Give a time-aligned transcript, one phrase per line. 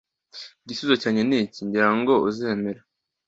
[0.63, 2.81] igisubizo cyanjye niki, ngira ngo uzemera